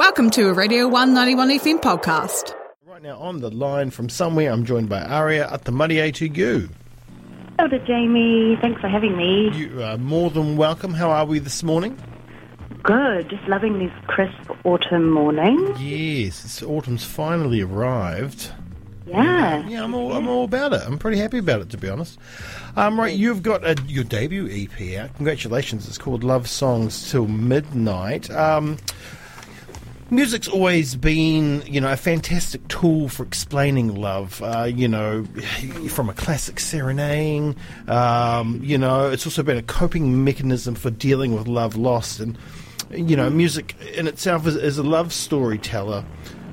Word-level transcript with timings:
Welcome 0.00 0.30
to 0.30 0.48
a 0.48 0.54
Radio 0.54 0.88
191 0.88 1.50
FM 1.58 1.82
podcast. 1.82 2.54
Right 2.86 3.02
now 3.02 3.18
on 3.18 3.40
the 3.40 3.50
line 3.50 3.90
from 3.90 4.08
somewhere, 4.08 4.50
I'm 4.50 4.64
joined 4.64 4.88
by 4.88 5.02
Aria 5.02 5.46
at 5.52 5.66
the 5.66 5.72
Muddy 5.72 6.10
to 6.12 6.26
you. 6.26 6.70
Hello, 7.58 7.68
to 7.68 7.78
Jamie. 7.80 8.56
Thanks 8.62 8.80
for 8.80 8.88
having 8.88 9.14
me. 9.14 9.50
You 9.50 9.82
are 9.82 9.98
more 9.98 10.30
than 10.30 10.56
welcome. 10.56 10.94
How 10.94 11.10
are 11.10 11.26
we 11.26 11.38
this 11.38 11.62
morning? 11.62 12.02
Good. 12.82 13.28
Just 13.28 13.46
loving 13.46 13.78
this 13.78 13.92
crisp 14.06 14.50
autumn 14.64 15.10
morning. 15.10 15.74
Yes, 15.78 16.46
it's, 16.46 16.62
autumn's 16.62 17.04
finally 17.04 17.60
arrived. 17.60 18.52
Yeah. 19.06 19.68
Yeah, 19.68 19.84
I'm 19.84 19.94
all, 19.94 20.14
I'm 20.14 20.28
all 20.28 20.44
about 20.44 20.72
it. 20.72 20.80
I'm 20.80 20.98
pretty 20.98 21.18
happy 21.18 21.36
about 21.36 21.60
it, 21.60 21.68
to 21.70 21.76
be 21.76 21.90
honest. 21.90 22.18
Um, 22.74 22.98
right, 22.98 23.14
you've 23.14 23.42
got 23.42 23.66
a, 23.66 23.76
your 23.86 24.04
debut 24.04 24.48
EP 24.50 24.98
out. 24.98 25.14
Congratulations. 25.16 25.86
It's 25.86 25.98
called 25.98 26.24
Love 26.24 26.48
Songs 26.48 27.10
Till 27.10 27.26
Midnight. 27.26 28.30
Um, 28.30 28.78
music's 30.10 30.48
always 30.48 30.96
been, 30.96 31.62
you 31.66 31.80
know, 31.80 31.92
a 31.92 31.96
fantastic 31.96 32.66
tool 32.68 33.08
for 33.08 33.22
explaining 33.24 33.94
love. 33.94 34.42
Uh, 34.42 34.64
you 34.64 34.88
know, 34.88 35.24
from 35.88 36.08
a 36.08 36.14
classic 36.14 36.60
serenading, 36.60 37.56
um, 37.88 38.60
you 38.62 38.78
know, 38.78 39.10
it's 39.10 39.26
also 39.26 39.42
been 39.42 39.56
a 39.56 39.62
coping 39.62 40.24
mechanism 40.24 40.74
for 40.74 40.90
dealing 40.90 41.34
with 41.34 41.46
love 41.48 41.76
lost. 41.76 42.20
And, 42.20 42.36
you 42.90 43.16
know, 43.16 43.30
music 43.30 43.74
in 43.94 44.06
itself 44.06 44.46
is, 44.46 44.56
is 44.56 44.78
a 44.78 44.82
love 44.82 45.12
storyteller. 45.12 46.04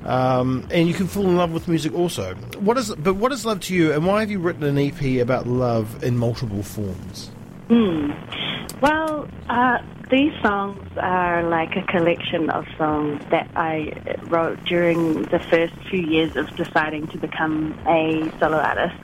Um, 0.06 0.66
and 0.72 0.88
you 0.88 0.94
can 0.94 1.08
fall 1.08 1.24
in 1.24 1.36
love 1.36 1.52
with 1.52 1.68
music 1.68 1.94
also. 1.94 2.34
What 2.60 2.78
is, 2.78 2.96
but 2.96 3.16
what 3.16 3.34
is 3.34 3.46
love 3.46 3.60
to 3.62 3.76
you, 3.76 3.92
and 3.92 4.06
why 4.06 4.22
have 4.22 4.32
you 4.32 4.40
written 4.40 4.64
an 4.64 4.78
EP 4.78 5.22
about 5.22 5.48
love 5.48 6.02
in 6.02 6.18
multiple 6.18 6.64
forms? 6.64 7.30
Well, 7.70 9.28
uh, 9.50 9.80
these 10.10 10.34
songs 10.42 10.88
are 10.98 11.44
like 11.44 11.76
a 11.76 11.82
collection 11.84 12.50
of 12.50 12.66
songs 12.78 13.22
that 13.30 13.50
I 13.56 13.92
wrote 14.28 14.64
during 14.66 15.24
the 15.24 15.40
first 15.40 15.74
few 15.90 16.02
years 16.02 16.36
of 16.36 16.56
deciding 16.56 17.08
to 17.08 17.18
become 17.18 17.78
a 17.88 18.32
solo 18.40 18.58
artist. 18.58 18.96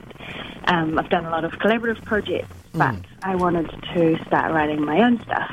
Um, 0.66 0.98
I've 0.98 1.10
done 1.10 1.26
a 1.26 1.30
lot 1.30 1.44
of 1.44 1.52
collaborative 1.52 2.02
projects, 2.04 2.48
but 2.72 2.96
I 3.22 3.36
wanted 3.36 3.70
to 3.94 4.24
start 4.26 4.52
writing 4.52 4.82
my 4.82 5.02
own 5.02 5.20
stuff. 5.22 5.50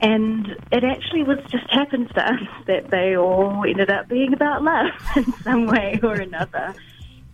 And 0.00 0.56
it 0.72 0.84
actually 0.84 1.24
was 1.24 1.38
just 1.50 1.68
happenstance 1.70 2.48
that 2.66 2.90
they 2.90 3.16
all 3.16 3.64
ended 3.68 3.90
up 3.90 4.08
being 4.08 4.32
about 4.32 4.62
love 4.62 4.90
in 5.16 5.32
some 5.42 5.66
way 5.66 6.00
or 6.02 6.14
another. 6.14 6.74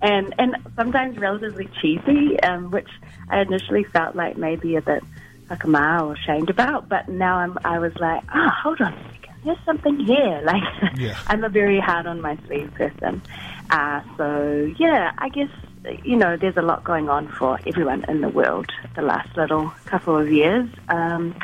And 0.03 0.35
and 0.39 0.57
sometimes 0.77 1.17
relatively 1.19 1.69
cheesy, 1.81 2.39
um, 2.41 2.71
which 2.71 2.89
I 3.31 3.41
initially 3.41 3.85
felt 3.85 4.17
like 4.17 4.37
maybe 4.37 4.77
a 4.77 4.83
bit 4.83 5.03
like 5.51 5.65
a 5.65 5.69
mile 5.69 6.11
ashamed 6.11 6.51
about, 6.51 6.89
but 6.89 7.09
now 7.09 7.37
I'm 7.37 7.59
I 7.65 7.79
was 7.79 7.95
like, 7.97 8.23
oh, 8.35 8.49
hold 8.63 8.81
on 8.81 8.93
a 8.93 9.13
second, 9.13 9.35
there's 9.45 9.59
something 9.65 9.99
here. 10.01 10.43
Like 10.45 10.63
Yeah. 10.97 11.19
I'm 11.27 11.45
a 11.45 11.49
very 11.49 11.81
hard 11.81 12.07
on 12.07 12.21
my 12.21 12.39
sleeve 12.47 12.73
person. 12.75 13.23
Uh, 13.71 14.01
so 14.17 14.75
yeah, 14.79 15.13
I 15.19 15.29
guess 15.29 15.51
you 16.03 16.17
know 16.17 16.37
there's 16.37 16.57
a 16.57 16.63
lot 16.63 16.85
going 16.85 17.09
on 17.09 17.29
for 17.29 17.59
everyone 17.67 18.05
in 18.09 18.21
the 18.21 18.29
world 18.29 18.71
the 18.97 19.03
last 19.03 19.37
little 19.37 19.73
couple 19.87 20.17
of 20.17 20.31
years. 20.33 20.69
Um, 20.89 21.35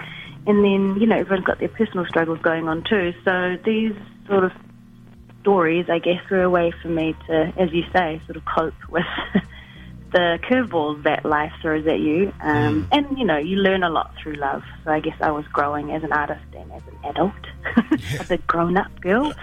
and 0.46 0.64
then, 0.64 1.00
you 1.00 1.06
know, 1.06 1.16
everyone's 1.16 1.44
got 1.44 1.58
their 1.58 1.68
personal 1.68 2.06
struggles 2.06 2.38
going 2.40 2.68
on 2.68 2.82
too. 2.82 3.12
So 3.24 3.58
these 3.64 3.94
sort 4.26 4.44
of 4.44 4.52
stories, 5.42 5.86
I 5.90 5.98
guess, 5.98 6.22
were 6.30 6.42
a 6.42 6.50
way 6.50 6.72
for 6.82 6.88
me 6.88 7.14
to, 7.26 7.52
as 7.58 7.72
you 7.72 7.84
say, 7.92 8.20
sort 8.26 8.36
of 8.36 8.44
cope 8.44 8.74
with 8.88 9.04
the 10.12 10.38
curveballs 10.48 11.02
that 11.04 11.24
life 11.24 11.52
throws 11.62 11.86
at 11.86 12.00
you. 12.00 12.32
Um, 12.42 12.88
And, 12.92 13.16
you 13.18 13.24
know, 13.24 13.36
you 13.38 13.56
learn 13.56 13.82
a 13.82 13.90
lot 13.90 14.12
through 14.22 14.34
love. 14.34 14.62
So 14.84 14.90
I 14.90 15.00
guess 15.00 15.16
I 15.20 15.30
was 15.30 15.44
growing 15.52 15.92
as 15.92 16.02
an 16.02 16.12
artist 16.12 16.42
and 16.56 16.70
as 16.72 16.82
an 16.86 17.10
adult, 17.10 17.32
as 18.20 18.30
a 18.30 18.36
grown 18.38 18.76
up 18.76 19.00
girl. 19.00 19.32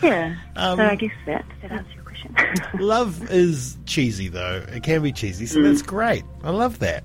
Yeah. 0.00 0.36
Um, 0.54 0.78
so 0.78 0.84
I 0.86 0.94
guess 0.94 1.10
that, 1.26 1.44
that 1.60 1.72
answers 1.72 1.92
your 1.94 2.04
question. 2.04 2.34
Love 2.78 3.28
is 3.32 3.76
cheesy, 3.84 4.28
though. 4.28 4.64
It 4.68 4.84
can 4.84 5.02
be 5.02 5.10
cheesy, 5.10 5.46
so 5.46 5.60
that's 5.60 5.82
great. 5.82 6.22
I 6.44 6.50
love 6.50 6.78
that. 6.78 7.02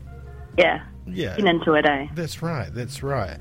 yeah. 0.58 0.84
Yeah. 1.08 1.36
Get 1.38 1.46
into 1.48 1.74
it, 1.74 1.88
eh? 1.88 2.06
That's 2.14 2.44
right. 2.44 2.72
That's 2.72 3.02
right. 3.02 3.38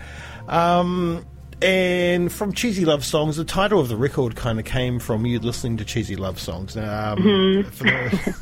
Um, 0.48 1.26
and 1.60 2.32
from 2.32 2.54
cheesy 2.54 2.86
love 2.86 3.04
songs, 3.04 3.36
the 3.36 3.44
title 3.44 3.78
of 3.78 3.90
the 3.90 3.96
record 3.96 4.34
kind 4.36 4.58
of 4.58 4.64
came 4.64 4.98
from 4.98 5.26
you 5.26 5.38
listening 5.38 5.76
to 5.76 5.84
cheesy 5.84 6.16
love 6.16 6.40
songs. 6.40 6.74
Um, 6.78 7.62
for 7.70 7.84
the, 7.84 8.36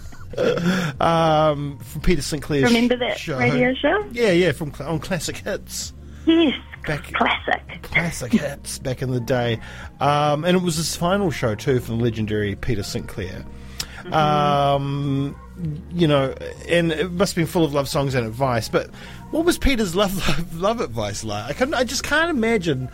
um, 1.00 1.78
from 1.78 2.00
Peter 2.02 2.22
Sinclair's 2.22 2.64
Remember 2.64 2.96
that 2.96 3.18
show. 3.18 3.38
radio 3.38 3.74
show? 3.74 4.04
Yeah, 4.12 4.30
yeah, 4.32 4.52
from 4.52 4.72
on 4.80 4.98
Classic 4.98 5.36
Hits. 5.38 5.92
Yes. 6.26 6.54
Back- 6.86 7.12
Classic. 7.12 7.82
Classic 7.82 8.32
hits 8.32 8.78
back 8.78 9.02
in 9.02 9.10
the 9.10 9.20
day. 9.20 9.58
Um, 10.00 10.44
and 10.44 10.56
it 10.56 10.62
was 10.62 10.76
his 10.76 10.96
final 10.96 11.30
show, 11.30 11.54
too, 11.54 11.80
from 11.80 11.98
the 11.98 12.04
legendary 12.04 12.54
Peter 12.54 12.82
Sinclair. 12.82 13.44
Um, 14.12 15.36
you 15.92 16.06
know, 16.06 16.34
and 16.68 16.92
it 16.92 17.10
must 17.12 17.32
have 17.34 17.36
been 17.42 17.46
full 17.50 17.64
of 17.64 17.74
love 17.74 17.88
songs 17.88 18.14
and 18.14 18.26
advice. 18.26 18.68
But 18.68 18.90
what 19.32 19.44
was 19.44 19.58
Peter's 19.58 19.94
love 19.94 20.16
love, 20.28 20.54
love 20.60 20.80
advice 20.80 21.24
like? 21.24 21.60
I, 21.60 21.78
I 21.78 21.84
just 21.84 22.04
can't 22.04 22.30
imagine 22.30 22.88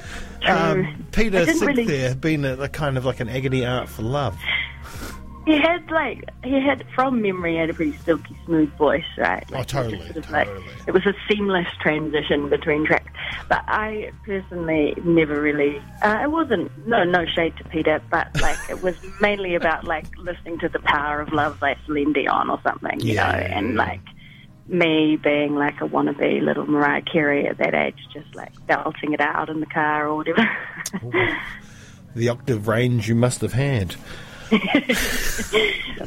um, 0.47 1.05
Peter 1.13 1.45
Sinclair 1.47 1.75
really- 1.77 2.15
being 2.15 2.45
a, 2.45 2.55
a 2.63 2.69
kind 2.69 2.97
of 2.97 3.05
like 3.05 3.21
an 3.21 3.29
agony 3.29 3.65
art 3.67 3.89
for 3.89 4.03
love. 4.03 4.37
He 5.47 5.59
had 5.59 5.91
like 5.91 6.25
he 6.43 6.59
had 6.61 6.87
from 6.95 7.21
memory 7.21 7.53
he 7.53 7.59
had 7.59 7.69
a 7.71 7.75
pretty 7.75 7.97
silky 7.99 8.35
smooth 8.47 8.71
voice, 8.79 9.05
right? 9.19 9.45
Oh, 9.53 9.63
totally, 9.63 9.97
it 9.97 9.99
was 9.99 10.07
sort 10.07 10.17
of 10.17 10.27
totally. 10.27 10.67
Like, 10.69 10.89
it 10.89 10.91
was 10.93 11.05
a 11.07 11.13
seamless 11.29 11.67
transition 11.81 12.49
between 12.49 12.87
tracks. 12.87 13.13
But 13.49 13.63
I 13.69 14.11
personally 14.25 14.95
never 15.05 15.41
really. 15.41 15.83
Uh, 16.03 16.21
it 16.23 16.31
wasn't 16.31 16.71
no 16.89 17.05
no 17.05 17.27
shade 17.27 17.55
to 17.59 17.65
Peter, 17.65 18.01
but 18.11 18.29
like 18.41 18.59
it 18.71 18.83
was 18.83 18.97
mainly 19.21 19.55
about 19.55 19.85
like 19.85 20.07
listening 20.17 20.59
to 20.61 20.69
the 20.71 20.79
power 20.81 21.21
of 21.21 21.33
love, 21.33 21.61
like 21.61 21.77
Celine 21.85 22.15
Dion 22.15 22.49
or 22.49 22.59
something, 22.63 23.01
you 23.01 23.15
Yeah, 23.15 23.33
know, 23.33 23.39
yeah, 23.39 23.59
and 23.59 23.73
yeah. 23.75 23.79
like 23.79 24.01
me 24.67 25.17
being 25.23 25.55
like 25.57 25.79
a 25.83 25.85
wannabe 25.87 26.41
little 26.43 26.65
Mariah 26.67 27.03
Carey 27.03 27.47
at 27.47 27.59
that 27.59 27.75
age, 27.75 27.99
just 28.15 28.35
like 28.35 28.53
belting 28.67 29.13
it 29.13 29.21
out 29.21 29.51
in 29.51 29.61
the 29.61 29.67
car 29.67 30.09
or 30.09 30.17
whatever. 30.17 30.49
The 32.17 32.29
octave 32.29 32.69
range 32.69 33.09
you 33.09 33.15
must 33.15 33.41
have 33.41 33.55
had. 33.55 33.97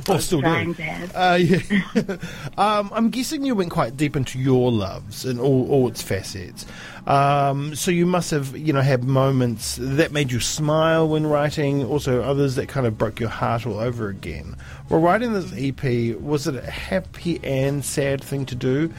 Or 0.09 0.19
still 0.19 0.41
trying 0.41 0.73
do. 0.73 0.83
to. 0.83 1.21
Uh, 1.21 1.35
yeah. 1.35 2.17
um, 2.57 2.89
I'm 2.93 3.09
guessing 3.09 3.45
you 3.45 3.55
went 3.55 3.71
quite 3.71 3.97
deep 3.97 4.15
into 4.15 4.39
your 4.39 4.71
loves 4.71 5.25
and 5.25 5.39
all, 5.39 5.69
all 5.69 5.87
its 5.87 6.01
facets. 6.01 6.65
Um, 7.07 7.75
so 7.75 7.89
you 7.89 8.05
must 8.05 8.31
have, 8.31 8.55
you 8.57 8.73
know, 8.73 8.81
had 8.81 9.03
moments 9.03 9.77
that 9.79 10.11
made 10.11 10.31
you 10.31 10.39
smile 10.39 11.07
when 11.07 11.25
writing. 11.25 11.85
Also, 11.85 12.21
others 12.21 12.55
that 12.55 12.67
kind 12.67 12.85
of 12.85 12.97
broke 12.97 13.19
your 13.19 13.29
heart 13.29 13.65
all 13.65 13.79
over 13.79 14.09
again. 14.09 14.55
Well, 14.89 14.99
writing 14.99 15.33
this 15.33 15.53
EP 15.55 16.19
was 16.19 16.47
it 16.47 16.55
a 16.55 16.69
happy 16.69 17.39
and 17.43 17.83
sad 17.83 18.23
thing 18.23 18.45
to 18.47 18.55
do? 18.55 18.93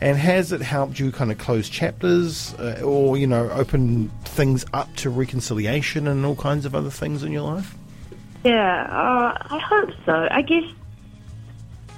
And 0.00 0.18
has 0.18 0.52
it 0.52 0.60
helped 0.60 0.98
you 0.98 1.12
kind 1.12 1.32
of 1.32 1.38
close 1.38 1.68
chapters, 1.68 2.52
uh, 2.54 2.82
or 2.84 3.16
you 3.16 3.26
know, 3.26 3.48
open 3.50 4.10
things 4.24 4.66
up 4.72 4.94
to 4.96 5.08
reconciliation 5.08 6.06
and 6.08 6.26
all 6.26 6.36
kinds 6.36 6.66
of 6.66 6.74
other 6.74 6.90
things 6.90 7.22
in 7.22 7.32
your 7.32 7.42
life? 7.42 7.74
Yeah, 8.44 8.82
uh, 8.82 9.38
I 9.40 9.58
hope 9.58 9.90
so. 10.04 10.28
I 10.30 10.42
guess, 10.42 10.64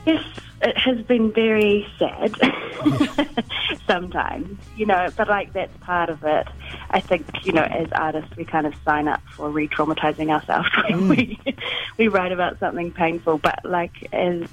yes, 0.06 0.24
it 0.62 0.78
has 0.78 1.02
been 1.02 1.32
very 1.32 1.86
sad 1.98 2.34
sometimes, 3.88 4.58
you 4.76 4.86
know, 4.86 5.08
but 5.16 5.28
like 5.28 5.52
that's 5.52 5.76
part 5.78 6.08
of 6.08 6.22
it. 6.22 6.46
I 6.90 7.00
think, 7.00 7.26
you 7.44 7.52
know, 7.52 7.62
as 7.62 7.88
artists, 7.92 8.36
we 8.36 8.44
kind 8.44 8.66
of 8.66 8.74
sign 8.84 9.08
up 9.08 9.22
for 9.34 9.50
re 9.50 9.66
traumatizing 9.66 10.30
ourselves 10.30 10.68
when 10.88 11.08
we, 11.16 11.38
we 11.98 12.08
write 12.08 12.30
about 12.30 12.60
something 12.60 12.92
painful, 12.92 13.38
but 13.38 13.64
like 13.64 14.08
as 14.12 14.48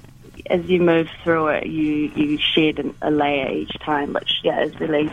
as 0.50 0.64
you 0.66 0.80
move 0.80 1.08
through 1.22 1.48
it, 1.48 1.66
you, 1.66 2.10
you 2.16 2.38
shed 2.38 2.94
a 3.02 3.10
layer 3.10 3.50
each 3.50 3.72
time, 3.80 4.12
which, 4.12 4.40
yeah, 4.42 4.62
is 4.62 4.78
really 4.80 5.10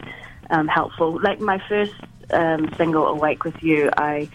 um, 0.49 0.67
helpful. 0.67 1.21
Like 1.21 1.39
my 1.39 1.61
first 1.69 1.93
um, 2.31 2.73
single, 2.75 3.07
Awake 3.07 3.43
With 3.43 3.61
You, 3.61 3.91
I 3.95 4.29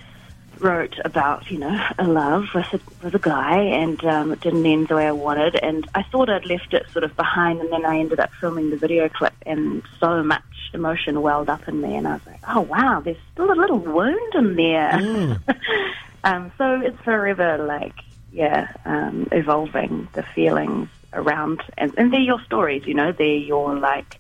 wrote 0.61 0.99
about, 1.05 1.51
you 1.51 1.59
know, 1.59 1.81
a 1.99 2.07
love 2.07 2.47
with 2.55 2.73
a, 2.73 2.81
with 3.03 3.15
a 3.15 3.19
guy, 3.19 3.59
and 3.59 4.03
um, 4.05 4.33
it 4.33 4.41
didn't 4.41 4.67
end 4.67 4.89
the 4.89 4.97
way 4.97 5.07
I 5.07 5.13
wanted. 5.13 5.57
And 5.57 5.87
I 5.95 6.03
thought 6.03 6.29
I'd 6.29 6.47
left 6.47 6.75
it 6.75 6.87
sort 6.93 7.05
of 7.05 7.17
behind, 7.17 7.61
and 7.61 7.71
then 7.73 7.85
I 7.85 7.99
ended 7.99 8.21
up 8.21 8.31
filming 8.41 8.71
the 8.71 8.77
video 8.77 9.09
clip, 9.09 9.35
and 9.45 9.83
so 10.01 10.23
much 10.23 10.43
emotion 10.73 11.23
welled 11.23 11.49
up 11.49 11.69
in 11.69 11.81
me, 11.81 11.97
and 11.97 12.07
I 12.07 12.15
was 12.15 12.27
like, 12.27 12.41
oh 12.49 12.61
wow, 12.61 13.01
there's 13.01 13.17
still 13.33 13.51
a 13.51 13.55
little 13.55 13.79
wound 13.79 14.35
in 14.35 14.57
there. 14.57 15.41
um, 16.25 16.53
so 16.59 16.81
it's 16.81 17.01
forever 17.03 17.59
like, 17.59 17.95
yeah, 18.33 18.73
um, 18.85 19.29
evolving 19.33 20.09
the 20.13 20.23
feelings 20.23 20.89
around, 21.13 21.63
and, 21.79 21.95
and 21.97 22.13
they're 22.13 22.21
your 22.21 22.41
stories, 22.43 22.87
you 22.87 22.95
know, 22.95 23.13
they're 23.13 23.27
your 23.27 23.75
like 23.79 24.19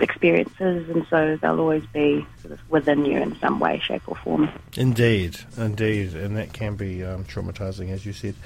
experiences, 0.00 0.88
and 0.90 1.06
so 1.08 1.36
they'll 1.40 1.60
always 1.60 1.84
be 1.86 2.26
sort 2.42 2.52
of 2.52 2.70
within 2.70 3.04
you 3.04 3.20
in 3.20 3.38
some 3.38 3.58
way, 3.60 3.80
shape, 3.84 4.02
or 4.06 4.16
form. 4.16 4.50
Indeed, 4.76 5.38
indeed, 5.56 6.14
and 6.14 6.36
that 6.36 6.52
can 6.52 6.76
be 6.76 7.02
um, 7.04 7.24
traumatizing, 7.24 7.90
as 7.90 8.04
you 8.06 8.12
said. 8.12 8.34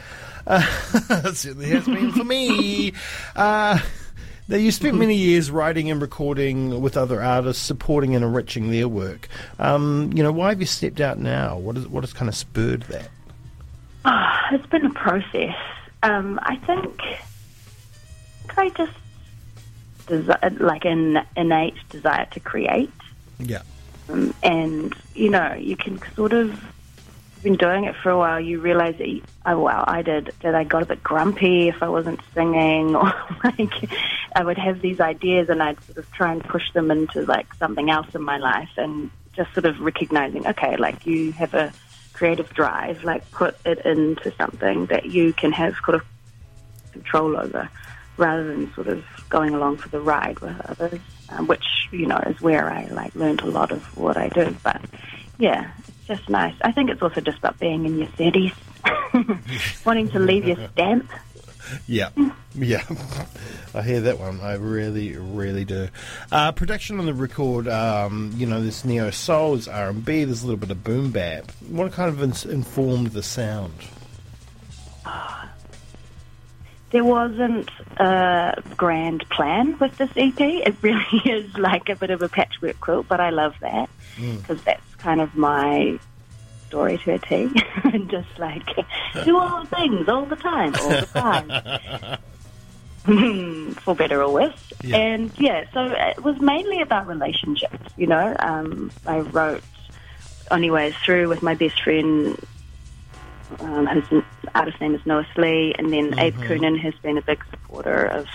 Uh, 0.48 0.62
it 1.24 1.34
certainly 1.36 1.68
has 1.70 1.86
been 1.86 2.12
for 2.12 2.22
me. 2.22 2.92
Uh, 3.34 3.80
Now, 4.48 4.56
you 4.58 4.70
spent 4.70 4.96
many 4.96 5.16
years 5.16 5.50
writing 5.50 5.90
and 5.90 6.00
recording 6.00 6.80
with 6.80 6.96
other 6.96 7.20
artists, 7.20 7.60
supporting 7.64 8.14
and 8.14 8.24
enriching 8.24 8.70
their 8.70 8.86
work. 8.86 9.26
Um, 9.58 10.12
you 10.14 10.22
know, 10.22 10.30
why 10.30 10.50
have 10.50 10.60
you 10.60 10.66
stepped 10.66 11.00
out 11.00 11.18
now? 11.18 11.58
What, 11.58 11.76
is, 11.76 11.88
what 11.88 12.04
has 12.04 12.12
kind 12.12 12.28
of 12.28 12.36
spurred 12.36 12.82
that? 12.82 13.08
Oh, 14.04 14.36
it's 14.52 14.66
been 14.66 14.86
a 14.86 14.90
process. 14.90 15.56
Um, 16.04 16.38
I 16.44 16.54
think 16.58 17.00
I 18.56 18.68
just 18.68 18.92
desi- 20.06 20.60
like 20.60 20.84
an 20.84 21.24
innate 21.36 21.76
desire 21.90 22.26
to 22.32 22.40
create, 22.40 22.90
Yeah. 23.38 23.62
um, 24.08 24.34
and 24.42 24.94
you 25.14 25.30
know, 25.30 25.54
you 25.54 25.76
can 25.76 26.00
sort 26.14 26.32
of 26.32 26.62
been 27.42 27.56
doing 27.56 27.84
it 27.84 27.94
for 28.02 28.10
a 28.10 28.18
while. 28.18 28.40
You 28.40 28.60
realize 28.60 28.96
that, 28.98 29.08
you, 29.08 29.22
oh 29.44 29.60
wow, 29.60 29.84
I 29.86 30.02
did 30.02 30.32
that. 30.40 30.54
I 30.54 30.64
got 30.64 30.82
a 30.82 30.86
bit 30.86 31.02
grumpy 31.02 31.68
if 31.68 31.82
I 31.82 31.88
wasn't 31.88 32.20
singing, 32.34 32.96
or 33.00 33.12
like 33.44 33.72
I 34.34 34.42
would 34.44 34.58
have 34.58 34.80
these 34.80 35.00
ideas 35.00 35.48
and 35.48 35.62
I'd 35.62 35.82
sort 35.84 35.98
of 35.98 36.10
try 36.12 36.32
and 36.32 36.42
push 36.42 36.72
them 36.72 36.90
into 36.90 37.22
like 37.22 37.52
something 37.54 37.90
else 37.90 38.14
in 38.14 38.22
my 38.22 38.38
life, 38.38 38.70
and 38.76 39.10
just 39.34 39.52
sort 39.54 39.66
of 39.66 39.80
recognizing, 39.80 40.46
okay, 40.46 40.76
like 40.76 41.06
you 41.06 41.32
have 41.32 41.54
a 41.54 41.72
creative 42.14 42.48
drive, 42.54 43.04
like 43.04 43.30
put 43.30 43.54
it 43.66 43.84
into 43.84 44.32
something 44.36 44.86
that 44.86 45.04
you 45.06 45.32
can 45.34 45.52
have 45.52 45.76
sort 45.84 45.96
of 45.96 46.02
control 46.92 47.36
over 47.36 47.68
rather 48.16 48.44
than 48.44 48.72
sort 48.74 48.88
of 48.88 49.04
going 49.28 49.54
along 49.54 49.78
for 49.78 49.88
the 49.88 50.00
ride 50.00 50.38
with 50.40 50.60
others, 50.68 51.00
um, 51.30 51.46
which, 51.46 51.64
you 51.90 52.06
know, 52.06 52.18
is 52.26 52.40
where 52.40 52.70
I 52.70 52.86
like 52.86 53.14
learned 53.14 53.40
a 53.40 53.46
lot 53.46 53.72
of 53.72 53.82
what 53.96 54.16
I 54.16 54.28
do. 54.28 54.56
But 54.62 54.80
yeah, 55.38 55.70
it's 55.78 56.06
just 56.06 56.28
nice. 56.28 56.54
I 56.62 56.72
think 56.72 56.90
it's 56.90 57.02
also 57.02 57.20
just 57.20 57.38
about 57.38 57.58
being 57.58 57.84
in 57.84 57.98
your 57.98 58.08
30s, 58.08 58.54
wanting 59.86 60.08
to 60.10 60.18
leave 60.18 60.46
your 60.46 60.68
stamp. 60.72 61.10
Yeah, 61.86 62.10
yeah. 62.54 62.84
I 63.74 63.82
hear 63.82 64.00
that 64.02 64.20
one. 64.20 64.40
I 64.40 64.54
really, 64.54 65.16
really 65.16 65.64
do. 65.64 65.88
Uh, 66.30 66.52
production 66.52 67.00
on 67.00 67.06
the 67.06 67.14
record, 67.14 67.66
um, 67.66 68.32
you 68.36 68.46
know, 68.46 68.62
there's 68.62 68.84
neo 68.84 69.10
soul, 69.10 69.58
R 69.68 69.88
and 69.90 70.04
B, 70.04 70.24
there's 70.24 70.42
a 70.42 70.46
little 70.46 70.60
bit 70.60 70.70
of 70.70 70.84
boom 70.84 71.10
bap. 71.10 71.50
What 71.68 71.92
kind 71.92 72.08
of 72.08 72.22
ins- 72.22 72.46
informed 72.46 73.08
the 73.08 73.22
sound? 73.22 73.74
There 76.90 77.04
wasn't 77.04 77.68
a 77.98 78.62
grand 78.76 79.28
plan 79.28 79.76
with 79.78 79.96
this 79.98 80.10
EP. 80.16 80.40
It 80.40 80.76
really 80.82 81.04
is 81.24 81.56
like 81.58 81.88
a 81.88 81.96
bit 81.96 82.10
of 82.10 82.22
a 82.22 82.28
patchwork 82.28 82.80
quilt, 82.80 83.06
but 83.08 83.20
I 83.20 83.30
love 83.30 83.54
that 83.60 83.88
because 84.16 84.62
that's 84.62 84.94
kind 84.96 85.20
of 85.20 85.34
my 85.34 85.98
story 86.68 86.98
to 86.98 87.14
a 87.14 87.18
T. 87.18 87.50
and 87.84 88.08
just 88.10 88.38
like 88.38 88.66
do 89.24 89.36
all 89.36 89.64
the 89.64 89.76
things 89.76 90.08
all 90.08 90.26
the 90.26 90.36
time, 90.36 90.74
all 90.76 90.88
the 90.88 91.06
time. 91.06 92.18
For 93.84 93.94
better 93.94 94.20
or 94.20 94.32
worse. 94.32 94.72
Yeah. 94.82 94.96
And 94.96 95.30
yeah, 95.38 95.64
so 95.72 95.84
it 95.84 96.24
was 96.24 96.40
mainly 96.40 96.80
about 96.82 97.06
relationships, 97.06 97.92
you 97.96 98.08
know. 98.08 98.34
Um, 98.38 98.90
I 99.06 99.20
wrote 99.20 99.62
Only 100.50 100.70
Ways 100.70 100.94
Through 101.04 101.28
with 101.28 101.40
my 101.40 101.54
best 101.54 101.80
friend 101.82 102.36
um, 103.60 103.86
whose 103.86 104.24
artist 104.56 104.80
name 104.80 104.94
is 104.94 105.04
Noah 105.04 105.26
Slee, 105.34 105.74
and 105.78 105.92
then 105.92 106.18
Abe 106.18 106.36
Coonan 106.36 106.78
has 106.80 106.94
been 107.02 107.18
a 107.18 107.22
big 107.22 107.44
supporter 107.50 108.06
of 108.06 108.26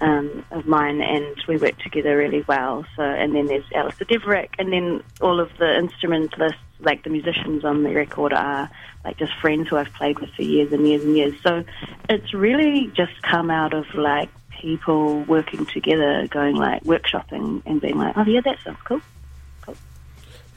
um, 0.00 0.44
of 0.50 0.66
mine, 0.66 1.00
and 1.00 1.36
we 1.48 1.56
work 1.56 1.78
together 1.78 2.16
really 2.16 2.44
well. 2.46 2.84
So, 2.96 3.02
and 3.02 3.34
then 3.34 3.46
there's 3.46 3.64
Alistair 3.74 4.06
Deverick, 4.06 4.50
and 4.58 4.72
then 4.72 5.02
all 5.20 5.40
of 5.40 5.50
the 5.58 5.76
instrumentalists, 5.76 6.60
like 6.80 7.02
the 7.02 7.10
musicians 7.10 7.64
on 7.64 7.82
the 7.82 7.94
record, 7.94 8.32
are 8.32 8.70
like 9.04 9.18
just 9.18 9.32
friends 9.40 9.68
who 9.68 9.76
I've 9.76 9.92
played 9.92 10.18
with 10.18 10.30
for 10.30 10.42
years 10.42 10.72
and 10.72 10.86
years 10.86 11.04
and 11.04 11.16
years. 11.16 11.34
So, 11.42 11.64
it's 12.08 12.32
really 12.32 12.90
just 12.94 13.20
come 13.22 13.50
out 13.50 13.74
of 13.74 13.86
like 13.94 14.30
people 14.50 15.22
working 15.24 15.66
together, 15.66 16.26
going 16.28 16.56
like 16.56 16.84
workshopping, 16.84 17.62
and 17.66 17.80
being 17.80 17.98
like, 17.98 18.16
oh 18.16 18.24
yeah, 18.24 18.40
that 18.40 18.58
sounds 18.64 18.78
cool. 18.84 19.00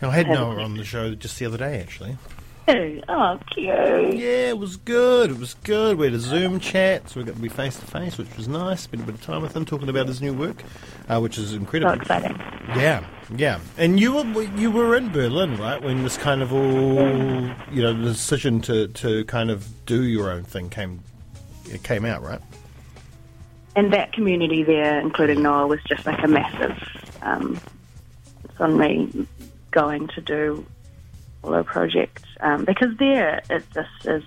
I 0.02 0.12
had 0.12 0.28
Noah 0.30 0.64
on 0.64 0.76
the 0.76 0.86
show 0.86 1.14
just 1.14 1.40
the 1.40 1.46
other 1.46 1.58
day, 1.58 1.82
actually. 1.82 2.18
Oh, 2.68 3.40
cute. 3.50 3.66
Yeah, 3.68 4.50
it 4.50 4.58
was 4.60 4.78
good. 4.78 5.32
It 5.32 5.40
was 5.40 5.56
good. 5.56 5.98
We 5.98 6.06
had 6.06 6.14
a 6.14 6.20
Zoom 6.20 6.60
chat, 6.60 7.10
so 7.10 7.20
we 7.20 7.26
got 7.26 7.36
to 7.36 7.42
be 7.42 7.50
face 7.50 7.76
to 7.78 7.86
face, 7.86 8.18
which 8.18 8.36
was 8.38 8.48
nice. 8.48 8.82
Spent 8.82 9.02
a 9.02 9.06
bit 9.06 9.16
of 9.16 9.24
time 9.24 9.42
with 9.42 9.56
him 9.56 9.66
talking 9.66 9.90
about 9.90 10.08
his 10.08 10.22
new 10.22 10.34
work, 10.34 10.62
uh, 11.08 11.20
which 11.20 11.40
is 11.40 11.54
incredible. 11.54 11.96
So 11.96 12.02
exciting. 12.02 12.38
Yeah, 12.76 13.04
yeah. 13.36 13.60
And 13.78 14.00
you 14.00 14.14
were 14.14 14.44
you 14.56 14.70
were 14.70 14.96
in 14.96 15.12
Berlin, 15.12 15.58
right? 15.58 15.82
When 15.82 16.04
this 16.04 16.18
kind 16.18 16.44
of 16.44 16.54
all 16.54 17.50
you 17.72 17.82
know 17.82 17.94
the 17.94 18.10
decision 18.12 18.62
to, 18.62 18.88
to 18.88 19.26
kind 19.26 19.50
of 19.50 19.68
do 19.88 20.04
your 20.04 20.30
own 20.30 20.44
thing 20.44 20.70
came 20.70 21.02
it 21.72 21.84
came 21.84 22.06
out, 22.06 22.22
right? 22.22 22.42
and 23.80 23.94
that 23.94 24.12
community 24.12 24.64
there, 24.64 25.00
including 25.00 25.42
Noah, 25.42 25.68
was 25.68 25.80
just 25.88 26.06
like 26.06 26.22
a 26.24 26.28
massive. 26.28 26.78
Um, 27.22 27.60
it's 28.44 28.60
on 28.60 28.78
me 28.78 29.28
going 29.72 30.08
to 30.10 30.22
do 30.22 30.66
a 31.44 31.64
project 31.64 32.24
um, 32.42 32.66
because 32.66 32.96
there 32.98 33.42
it 33.50 33.64
just 33.74 34.06
is. 34.06 34.24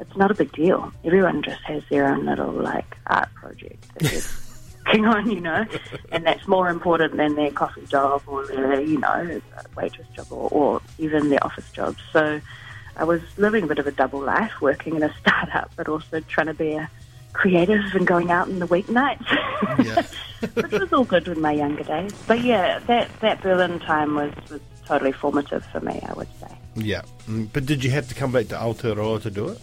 It's 0.00 0.16
not 0.16 0.30
a 0.30 0.34
big 0.34 0.52
deal. 0.52 0.92
Everyone 1.04 1.42
just 1.42 1.60
has 1.62 1.82
their 1.90 2.06
own 2.06 2.24
little 2.26 2.52
like 2.52 2.96
art 3.08 3.32
project 3.34 3.82
that 3.94 4.02
they're 4.10 4.22
working 4.86 5.04
on, 5.06 5.30
you 5.30 5.40
know, 5.40 5.66
and 6.12 6.24
that's 6.24 6.46
more 6.46 6.68
important 6.68 7.16
than 7.16 7.34
their 7.34 7.50
coffee 7.50 7.84
job 7.86 8.22
or 8.26 8.46
their, 8.46 8.80
you 8.80 8.98
know, 8.98 9.40
waitress 9.76 10.06
job 10.14 10.26
or, 10.30 10.48
or 10.50 10.82
even 10.98 11.30
their 11.30 11.44
office 11.44 11.68
job. 11.72 11.96
So 12.12 12.40
I 12.96 13.04
was 13.04 13.20
living 13.38 13.64
a 13.64 13.66
bit 13.66 13.80
of 13.80 13.86
a 13.88 13.92
double 13.92 14.20
life, 14.20 14.60
working 14.60 14.94
in 14.94 15.02
a 15.02 15.12
startup, 15.20 15.72
but 15.76 15.88
also 15.88 16.20
trying 16.20 16.46
to 16.46 16.54
be 16.54 16.74
a 16.74 16.88
creative 17.32 17.82
and 17.94 18.06
going 18.06 18.30
out 18.30 18.48
in 18.48 18.58
the 18.60 18.66
weeknights, 18.66 19.26
Yeah. 19.84 20.02
which 20.54 20.72
was 20.72 20.92
all 20.92 21.04
good 21.04 21.26
in 21.28 21.40
my 21.40 21.52
younger 21.52 21.82
days. 21.84 22.12
But 22.26 22.40
yeah, 22.42 22.78
that 22.86 23.08
that 23.20 23.42
Berlin 23.42 23.78
time 23.80 24.14
was 24.14 24.32
was 24.50 24.60
totally 24.88 25.12
formative 25.12 25.64
for 25.66 25.80
me. 25.80 25.96
I 26.08 26.12
would 26.14 26.28
say. 26.40 26.52
Yeah. 26.74 27.02
Mm, 27.28 27.48
But 27.52 27.66
did 27.66 27.84
you 27.84 27.90
have 27.90 28.08
to 28.08 28.14
come 28.14 28.32
back 28.32 28.48
to 28.48 28.54
Aotearoa 28.56 29.22
to 29.22 29.30
do 29.30 29.48
it? 29.48 29.60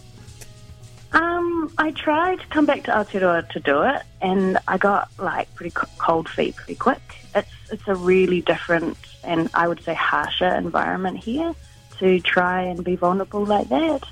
Um, 1.12 1.72
I 1.78 1.90
tried 1.92 2.40
to 2.40 2.46
come 2.48 2.66
back 2.66 2.84
to 2.84 2.90
Aotearoa 2.92 3.48
to 3.50 3.60
do 3.60 3.82
it, 3.82 4.02
and 4.20 4.58
I 4.68 4.76
got 4.78 5.10
like 5.18 5.52
pretty 5.54 5.72
cold 5.98 6.28
feet 6.28 6.56
pretty 6.56 6.76
quick. 6.76 7.02
It's 7.34 7.48
it's 7.72 7.88
a 7.88 7.94
really 7.94 8.40
different 8.40 8.96
and 9.24 9.50
I 9.54 9.66
would 9.68 9.82
say 9.82 9.94
harsher 9.94 10.54
environment 10.54 11.16
here 11.18 11.52
to 11.98 12.20
try 12.20 12.62
and 12.62 12.84
be 12.84 12.94
vulnerable 12.96 13.44
like 13.44 13.68
that. 13.70 14.02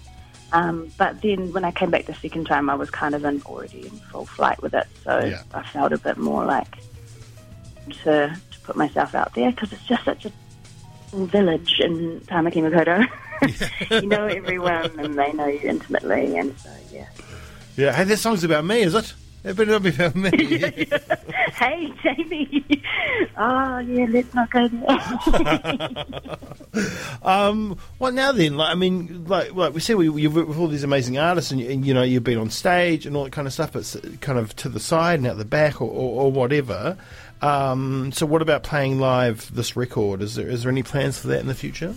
Um, 0.52 0.90
but 0.99 1.20
then 1.22 1.52
when 1.52 1.64
I 1.64 1.70
came 1.72 1.90
back 1.90 2.06
the 2.06 2.14
second 2.14 2.46
time, 2.46 2.69
I 2.70 2.75
was 2.75 2.90
kind 2.90 3.14
of 3.14 3.25
in 3.25 3.43
already 3.43 3.82
in 3.87 3.90
full 4.11 4.26
flight 4.26 4.61
with 4.62 4.75
it, 4.75 4.87
so 5.05 5.19
Yeah. 5.20 5.43
I 5.52 5.62
felt 5.62 5.93
a 5.93 5.99
bit 5.99 6.16
more 6.16 6.44
like 6.44 6.76
to 8.05 8.34
to 8.52 8.61
put 8.66 8.76
myself 8.76 9.14
out 9.14 9.34
there 9.34 9.50
because 9.50 9.72
it's 9.72 9.84
just 9.84 10.05
such 10.05 10.25
a 10.25 10.32
village 11.14 11.81
in 11.81 12.20
Tamaki 12.22 12.62
Makaurau. 12.62 13.06
you 14.02 14.08
know 14.08 14.26
everyone, 14.26 14.99
and 14.99 15.19
they 15.19 15.32
know 15.32 15.46
you 15.46 15.61
intimately, 15.68 16.37
and 16.37 16.59
so 16.59 16.71
yeah. 16.92 17.06
Yeah. 17.76 17.92
Hey, 17.92 18.04
this 18.04 18.21
song's 18.21 18.44
about 18.44 18.64
me, 18.64 18.83
is 18.83 18.94
it? 18.94 19.14
It 19.44 19.56
better 19.56 19.72
not 19.72 19.82
be 19.82 19.90
about 19.90 20.14
me. 20.14 20.30
hey, 21.54 21.92
Jamie. 22.02 22.82
Oh, 23.36 23.78
yeah, 23.78 24.06
let's 24.08 24.32
not 24.34 24.50
go 24.50 24.68
there. 24.68 26.36
Um, 27.22 27.78
well, 28.00 28.10
now 28.12 28.32
then, 28.32 28.56
like 28.56 28.70
I 28.70 28.74
mean, 28.74 29.26
like 29.26 29.54
like 29.54 29.74
we 29.74 29.80
said, 29.80 29.94
we, 29.96 30.10
you've 30.22 30.34
worked 30.34 30.48
with 30.48 30.58
all 30.58 30.66
these 30.66 30.82
amazing 30.82 31.18
artists, 31.18 31.52
and, 31.52 31.60
you- 31.60 31.70
and 31.70 31.86
you 31.86 31.94
know 31.94 32.02
you've 32.02 32.24
been 32.24 32.38
on 32.38 32.50
stage 32.50 33.06
and 33.06 33.16
all 33.16 33.24
that 33.24 33.32
kind 33.32 33.46
of 33.46 33.52
stuff, 33.52 33.72
but 33.72 33.78
it's 33.80 33.96
kind 34.20 34.38
of 34.38 34.54
to 34.56 34.68
the 34.68 34.80
side 34.80 35.20
and 35.20 35.26
out 35.28 35.38
the 35.38 35.44
back 35.44 35.80
or, 35.80 35.88
or, 35.88 36.24
or 36.24 36.32
whatever. 36.32 36.98
Um, 37.42 38.10
so, 38.12 38.26
what 38.26 38.42
about 38.42 38.64
playing 38.64 38.98
live 38.98 39.54
this 39.54 39.76
record? 39.76 40.20
Is 40.20 40.34
there 40.34 40.48
is 40.48 40.64
there 40.64 40.72
any 40.72 40.82
plans 40.82 41.16
for 41.18 41.28
that 41.28 41.38
in 41.40 41.46
the 41.46 41.54
future? 41.54 41.94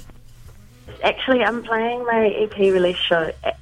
Actually, 1.03 1.43
I'm 1.43 1.63
playing 1.63 2.05
my 2.05 2.27
EP 2.27 2.57
release 2.57 2.97
show 2.97 3.31
at 3.43 3.57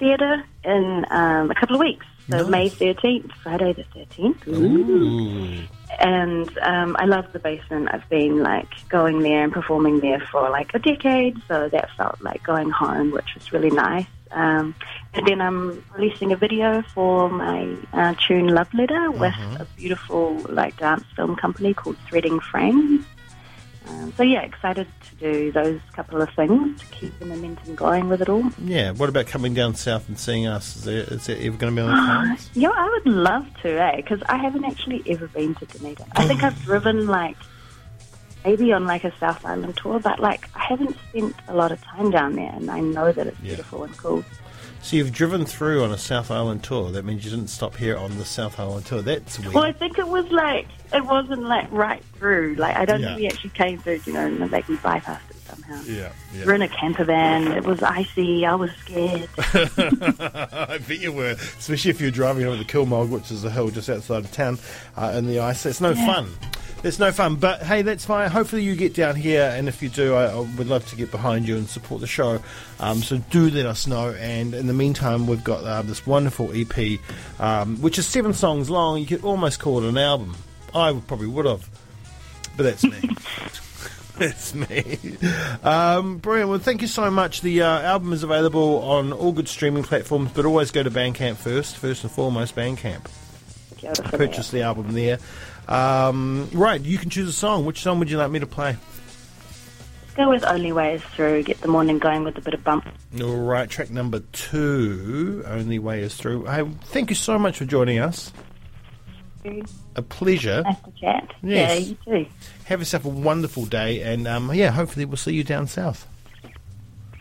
theatre 0.00 0.42
in 0.64 1.06
um, 1.10 1.50
a 1.50 1.54
couple 1.54 1.76
of 1.76 1.80
weeks. 1.80 2.04
So 2.30 2.48
Nice. 2.48 2.80
May 2.80 2.94
13th, 2.94 3.32
Friday 3.42 3.72
the 3.74 3.84
13th. 3.84 4.48
Ooh. 4.48 5.62
And 6.00 6.58
um, 6.58 6.96
I 6.98 7.04
love 7.04 7.32
the 7.32 7.38
basement. 7.38 7.90
I've 7.92 8.08
been 8.08 8.42
like 8.42 8.88
going 8.88 9.20
there 9.20 9.44
and 9.44 9.52
performing 9.52 10.00
there 10.00 10.20
for 10.20 10.48
like 10.50 10.72
a 10.74 10.78
decade, 10.78 11.40
so 11.46 11.68
that 11.68 11.90
felt 11.96 12.20
like 12.22 12.42
going 12.42 12.70
home, 12.70 13.10
which 13.12 13.34
was 13.34 13.52
really 13.52 13.70
nice. 13.70 14.06
Um, 14.30 14.74
and 15.12 15.26
then 15.26 15.40
I'm 15.40 15.84
releasing 15.96 16.32
a 16.32 16.36
video 16.36 16.82
for 16.82 17.28
my 17.28 17.76
uh, 17.92 18.14
tune 18.26 18.48
Love 18.48 18.72
Letter 18.74 19.10
with 19.12 19.34
a 19.60 19.66
beautiful 19.76 20.38
like 20.48 20.76
dance 20.78 21.04
film 21.14 21.36
company 21.36 21.74
called 21.74 21.96
Threading 22.08 22.40
Frames. 22.40 23.04
Um, 23.86 24.12
so 24.16 24.22
yeah, 24.22 24.40
excited 24.42 24.86
to 25.10 25.14
do 25.16 25.52
those 25.52 25.80
couple 25.92 26.22
of 26.22 26.30
things 26.30 26.80
to 26.80 26.86
keep 26.86 27.18
the 27.18 27.26
momentum 27.26 27.74
going 27.74 28.08
with 28.08 28.22
it 28.22 28.28
all. 28.28 28.44
Yeah. 28.64 28.92
What 28.92 29.08
about 29.10 29.26
coming 29.26 29.52
down 29.54 29.74
south 29.74 30.08
and 30.08 30.18
seeing 30.18 30.46
us? 30.46 30.76
Is, 30.76 30.84
there, 30.84 31.00
is 31.02 31.26
that 31.26 31.38
ever 31.38 31.56
going 31.56 31.74
to 31.76 31.82
be 31.82 31.86
on 31.86 31.90
the 31.94 32.12
cards? 32.12 32.50
Yeah, 32.54 32.70
I 32.74 32.88
would 32.88 33.06
love 33.12 33.46
to, 33.62 33.68
eh? 33.82 33.96
Because 33.96 34.22
I 34.28 34.36
haven't 34.38 34.64
actually 34.64 35.02
ever 35.08 35.28
been 35.28 35.54
to 35.56 35.66
Dunedin. 35.66 36.06
I 36.16 36.26
think 36.26 36.42
I've 36.42 36.58
driven 36.62 37.06
like 37.06 37.36
maybe 38.44 38.72
on 38.72 38.86
like 38.86 39.04
a 39.04 39.16
South 39.18 39.44
Island 39.44 39.76
tour, 39.76 40.00
but 40.00 40.18
like 40.18 40.48
I 40.54 40.64
haven't 40.64 40.96
spent 41.10 41.34
a 41.48 41.54
lot 41.54 41.70
of 41.72 41.82
time 41.82 42.10
down 42.10 42.36
there, 42.36 42.52
and 42.54 42.70
I 42.70 42.80
know 42.80 43.12
that 43.12 43.26
it's 43.26 43.38
Yeah. 43.40 43.48
beautiful 43.48 43.84
and 43.84 43.96
cool. 43.98 44.24
So 44.84 44.96
you've 44.96 45.12
driven 45.12 45.46
through 45.46 45.82
on 45.82 45.92
a 45.92 45.98
South 45.98 46.30
Island 46.30 46.62
tour. 46.62 46.90
That 46.92 47.06
means 47.06 47.24
you 47.24 47.30
didn't 47.30 47.48
stop 47.48 47.74
here 47.74 47.96
on 47.96 48.18
the 48.18 48.24
South 48.26 48.60
Island 48.60 48.84
tour. 48.84 49.00
That's 49.00 49.38
weird. 49.38 49.54
Well, 49.54 49.64
I 49.64 49.72
think 49.72 49.98
it 49.98 50.06
was 50.06 50.30
like 50.30 50.66
it 50.92 51.04
wasn't 51.06 51.42
like 51.44 51.72
right 51.72 52.02
through. 52.18 52.56
Like 52.56 52.76
I 52.76 52.84
don't 52.84 53.00
Yeah. 53.00 53.06
think 53.08 53.18
we 53.20 53.26
actually 53.28 53.50
came 53.50 53.78
through. 53.78 54.00
You 54.04 54.12
know, 54.12 54.26
and 54.26 54.50
like 54.52 54.68
we 54.68 54.76
bypassed 54.76 55.30
it 55.30 55.36
somehow. 55.48 55.82
yeah, 55.86 56.10
We're 56.44 56.54
in 56.54 56.60
a 56.62 56.68
camper 56.68 57.04
van. 57.04 57.50
It 57.52 57.64
was 57.64 57.82
icy. 57.82 58.44
I 58.44 58.54
was 58.56 58.70
scared. 58.72 59.26
I 59.38 60.78
bet 60.86 61.00
you 61.00 61.12
were, 61.12 61.30
especially 61.30 61.90
if 61.90 61.98
you're 62.02 62.10
driving 62.10 62.44
over 62.44 62.56
the 62.56 62.64
Kilmog, 62.64 63.08
which 63.08 63.30
is 63.30 63.42
a 63.44 63.50
hill 63.50 63.70
just 63.70 63.88
outside 63.88 64.24
of 64.24 64.32
town, 64.32 64.58
uh, 64.98 65.14
in 65.16 65.26
the 65.26 65.40
ice. 65.40 65.64
It's 65.64 65.80
no 65.80 65.92
Yeah. 65.92 66.06
fun. 66.14 66.28
It's 66.84 66.98
no 66.98 67.10
fun. 67.12 67.36
But 67.36 67.62
hey, 67.62 67.80
that's 67.80 68.04
fine. 68.04 68.30
Hopefully 68.30 68.62
you 68.62 68.76
get 68.76 68.92
down 68.92 69.16
here, 69.16 69.50
and 69.56 69.68
if 69.68 69.82
you 69.82 69.88
do, 69.88 70.14
I, 70.14 70.26
I 70.26 70.40
would 70.40 70.68
love 70.68 70.86
to 70.90 70.96
get 70.96 71.10
behind 71.10 71.48
you 71.48 71.56
and 71.56 71.66
support 71.66 72.02
the 72.02 72.06
show. 72.06 72.42
Um, 72.78 72.98
so 72.98 73.16
do 73.30 73.48
let 73.48 73.64
us 73.64 73.86
know. 73.86 74.10
And 74.10 74.52
in 74.52 74.66
the 74.66 74.74
meantime, 74.74 75.26
we've 75.26 75.42
got 75.42 75.64
uh, 75.64 75.80
this 75.80 76.06
wonderful 76.06 76.50
EP, 76.52 77.00
um, 77.40 77.80
which 77.80 77.98
is 77.98 78.06
seven 78.06 78.34
songs 78.34 78.68
long. 78.68 79.00
You 79.00 79.06
could 79.06 79.24
almost 79.24 79.60
call 79.60 79.82
it 79.82 79.88
an 79.88 79.96
album. 79.96 80.36
I 80.74 80.92
would, 80.92 81.06
probably 81.06 81.28
would 81.28 81.46
have, 81.46 81.68
but 82.56 82.64
that's 82.64 82.84
me. 82.84 83.00
That's 84.16 84.54
me. 84.54 84.98
Um, 85.64 86.18
brilliant. 86.18 86.48
Well, 86.48 86.60
thank 86.60 86.82
you 86.82 86.86
so 86.86 87.10
much. 87.10 87.40
The 87.40 87.62
uh, 87.62 87.80
album 87.80 88.12
is 88.12 88.22
available 88.22 88.80
on 88.82 89.12
all 89.12 89.32
good 89.32 89.48
streaming 89.48 89.82
platforms, 89.82 90.30
but 90.32 90.46
always 90.46 90.70
go 90.70 90.84
to 90.84 90.90
Bandcamp 90.90 91.34
first. 91.34 91.76
First 91.76 92.04
and 92.04 92.12
foremost, 92.12 92.54
Bandcamp. 92.54 93.10
Kia 93.76 93.90
ora 93.90 94.08
for 94.08 94.16
Purchase 94.16 94.52
the 94.52 94.62
album 94.62 94.92
there. 94.92 95.18
Um, 95.68 96.48
right, 96.52 96.80
you 96.80 96.98
can 96.98 97.10
choose 97.10 97.28
a 97.28 97.32
song. 97.32 97.64
Which 97.64 97.80
song 97.80 97.98
would 97.98 98.10
you 98.10 98.18
like 98.18 98.30
me 98.30 98.38
to 98.40 98.46
play? 98.46 98.76
Go 100.16 100.28
with 100.28 100.44
Only 100.44 100.70
Way 100.70 100.94
Is 100.94 101.02
Through. 101.02 101.42
Get 101.42 101.60
the 101.60 101.68
morning 101.68 101.98
going 101.98 102.22
with 102.22 102.38
a 102.38 102.40
bit 102.40 102.54
of 102.54 102.62
bump. 102.62 102.86
All 103.20 103.36
right, 103.36 103.68
track 103.68 103.90
number 103.90 104.20
two. 104.32 105.42
Only 105.46 105.78
way 105.80 106.02
is 106.02 106.14
through. 106.14 106.44
Hey, 106.44 106.64
thank 106.84 107.10
you 107.10 107.16
so 107.16 107.38
much 107.38 107.58
for 107.58 107.64
joining 107.64 107.98
us. 107.98 108.32
A 109.96 110.02
pleasure. 110.02 110.62
Nice 110.62 110.80
to 110.80 110.92
chat. 110.92 111.34
Yes. 111.42 111.70
Yeah, 111.70 111.74
you 111.78 111.96
too. 112.24 112.30
Have 112.64 112.80
yourself 112.80 113.04
a 113.04 113.08
wonderful 113.08 113.66
day, 113.66 114.02
and 114.02 114.26
um, 114.28 114.54
yeah, 114.54 114.70
hopefully 114.70 115.04
we'll 115.04 115.16
see 115.16 115.34
you 115.34 115.44
down 115.44 115.66
south. 115.66 116.06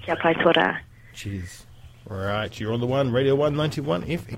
Kia 0.03 0.15
pai. 0.15 0.35
Cheers. 1.13 1.65
Right, 2.07 2.59
you're 2.59 2.73
on 2.73 2.79
the 2.79 2.85
one, 2.87 3.11
Radio 3.11 3.35
191 3.35 4.03
FM. 4.03 4.37